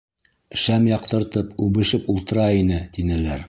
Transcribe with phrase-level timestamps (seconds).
[0.61, 3.39] Шәм яҡтыртып үбешеп ултыра ине, тинеләр.